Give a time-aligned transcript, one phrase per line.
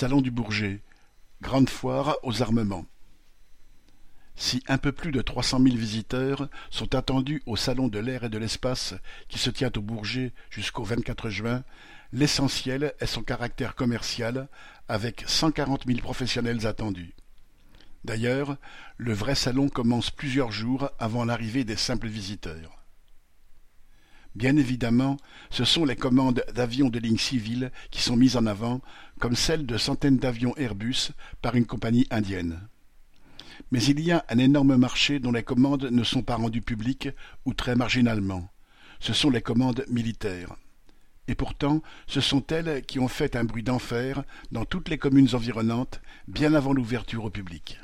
[0.00, 0.80] Salon du Bourget,
[1.42, 2.86] grande foire aux armements.
[4.34, 8.24] Si un peu plus de trois cent mille visiteurs sont attendus au Salon de l'air
[8.24, 8.94] et de l'espace
[9.28, 11.64] qui se tient au Bourget jusqu'au 24 juin,
[12.14, 14.48] l'essentiel est son caractère commercial
[14.88, 17.12] avec cent quarante mille professionnels attendus.
[18.02, 18.56] D'ailleurs,
[18.96, 22.79] le vrai salon commence plusieurs jours avant l'arrivée des simples visiteurs.
[24.36, 25.16] Bien évidemment,
[25.50, 28.80] ce sont les commandes d'avions de ligne civile qui sont mises en avant,
[29.18, 31.10] comme celles de centaines d'avions Airbus
[31.42, 32.60] par une compagnie indienne.
[33.72, 37.08] Mais il y a un énorme marché dont les commandes ne sont pas rendues publiques
[37.44, 38.48] ou très marginalement.
[39.00, 40.54] Ce sont les commandes militaires.
[41.26, 45.34] Et pourtant, ce sont elles qui ont fait un bruit d'enfer dans toutes les communes
[45.34, 47.78] environnantes, bien avant l'ouverture au public.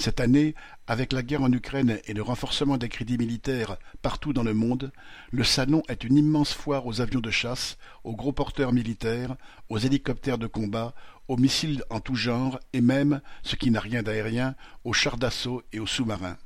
[0.00, 0.54] Cette année,
[0.86, 4.92] avec la guerre en Ukraine et le renforcement des crédits militaires partout dans le monde,
[5.30, 9.36] le salon est une immense foire aux avions de chasse, aux gros porteurs militaires,
[9.68, 10.94] aux hélicoptères de combat,
[11.28, 15.62] aux missiles en tout genre et même, ce qui n'a rien d'aérien, aux chars d'assaut
[15.70, 16.38] et aux sous-marins.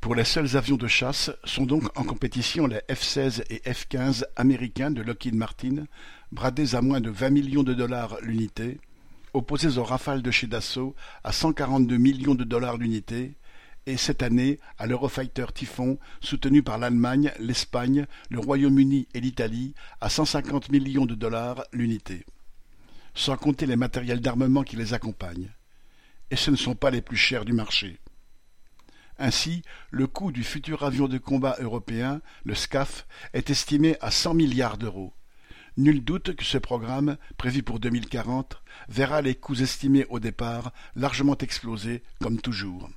[0.00, 4.90] Pour les seuls avions de chasse sont donc en compétition les F-16 et F-15 américains
[4.90, 5.84] de Lockheed Martin,
[6.32, 8.80] bradés à moins de vingt millions de dollars l'unité,
[9.36, 13.36] opposés aux Rafales de chez Dassault à 142 millions de dollars l'unité,
[13.84, 20.08] et cette année à l'Eurofighter Typhon, soutenu par l'Allemagne, l'Espagne, le Royaume-Uni et l'Italie, à
[20.08, 22.24] 150 millions de dollars l'unité.
[23.14, 25.52] Sans compter les matériels d'armement qui les accompagnent.
[26.30, 28.00] Et ce ne sont pas les plus chers du marché.
[29.18, 34.34] Ainsi, le coût du futur avion de combat européen, le SCAF, est estimé à 100
[34.34, 35.12] milliards d'euros.
[35.78, 41.36] Nul doute que ce programme, prévu pour 2040, verra les coûts estimés au départ largement
[41.36, 42.88] exploser, comme toujours.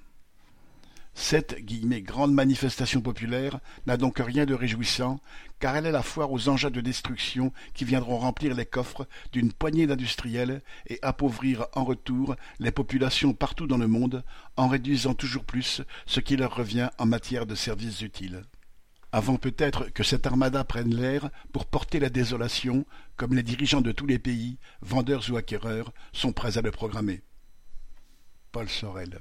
[1.13, 5.19] Cette grande manifestation populaire n'a donc rien de réjouissant,
[5.59, 9.51] car elle est la foire aux engins de destruction qui viendront remplir les coffres d'une
[9.51, 14.23] poignée d'industriels et appauvrir en retour les populations partout dans le monde,
[14.55, 18.43] en réduisant toujours plus ce qui leur revient en matière de services utiles
[19.11, 23.91] avant peut-être que cette armada prenne l'air pour porter la désolation, comme les dirigeants de
[23.91, 27.21] tous les pays, vendeurs ou acquéreurs, sont prêts à le programmer.
[28.51, 29.19] Paul Sorel.